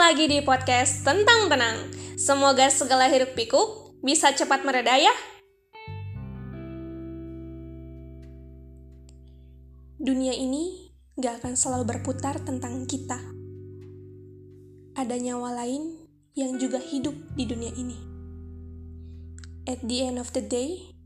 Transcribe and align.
lagi 0.00 0.32
di 0.32 0.40
podcast 0.40 1.04
tentang 1.04 1.52
tenang. 1.52 1.76
Semoga 2.16 2.72
segala 2.72 3.04
hiruk 3.12 3.36
pikuk 3.36 4.00
bisa 4.00 4.32
cepat 4.32 4.64
mereda 4.64 4.96
ya. 4.96 5.12
Dunia 10.00 10.32
ini 10.32 10.88
gak 11.20 11.44
akan 11.44 11.52
selalu 11.52 11.84
berputar 11.84 12.40
tentang 12.40 12.88
kita. 12.88 13.20
Ada 14.96 15.20
nyawa 15.20 15.60
lain 15.60 16.08
yang 16.32 16.56
juga 16.56 16.80
hidup 16.80 17.12
di 17.36 17.44
dunia 17.44 17.76
ini. 17.76 18.00
At 19.68 19.84
the 19.84 20.08
end 20.08 20.16
of 20.16 20.32
the 20.32 20.40
day, 20.40 20.96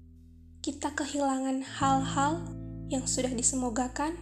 kita 0.62 0.94
kehilangan 0.94 1.66
hal-hal 1.82 2.46
yang 2.94 3.10
sudah 3.10 3.34
disemogakan, 3.34 4.14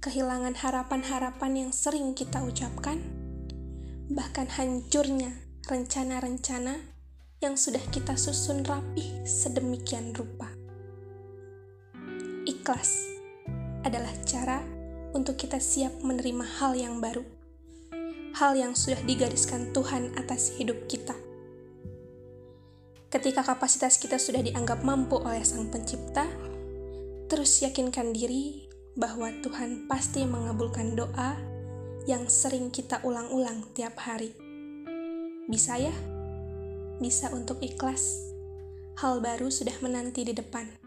kehilangan 0.00 0.56
harapan-harapan 0.56 1.68
yang 1.68 1.70
sering 1.76 2.16
kita 2.16 2.40
ucapkan, 2.40 3.23
bahkan 4.12 4.44
hancurnya 4.44 5.32
rencana-rencana 5.64 6.76
yang 7.40 7.56
sudah 7.56 7.80
kita 7.88 8.16
susun 8.20 8.60
rapih 8.64 9.24
sedemikian 9.24 10.12
rupa. 10.12 10.52
Ikhlas 12.44 13.00
adalah 13.84 14.12
cara 14.28 14.60
untuk 15.16 15.40
kita 15.40 15.56
siap 15.56 16.04
menerima 16.04 16.44
hal 16.60 16.76
yang 16.76 17.00
baru, 17.00 17.24
hal 18.36 18.52
yang 18.56 18.76
sudah 18.76 19.00
digariskan 19.08 19.72
Tuhan 19.72 20.12
atas 20.20 20.52
hidup 20.60 20.84
kita. 20.84 21.16
Ketika 23.08 23.46
kapasitas 23.46 23.96
kita 23.96 24.18
sudah 24.18 24.42
dianggap 24.42 24.82
mampu 24.82 25.16
oleh 25.16 25.46
Sang 25.46 25.70
Pencipta, 25.70 26.26
terus 27.30 27.62
yakinkan 27.62 28.12
diri 28.12 28.68
bahwa 28.98 29.30
Tuhan 29.40 29.86
pasti 29.86 30.26
mengabulkan 30.26 30.98
doa 30.98 31.53
yang 32.04 32.28
sering 32.28 32.68
kita 32.68 33.00
ulang-ulang 33.00 33.64
tiap 33.72 33.96
hari. 34.04 34.36
Bisa 35.48 35.80
ya? 35.80 35.92
Bisa 37.00 37.32
untuk 37.32 37.64
ikhlas. 37.64 38.28
Hal 39.00 39.24
baru 39.24 39.48
sudah 39.48 39.74
menanti 39.80 40.28
di 40.28 40.36
depan. 40.36 40.83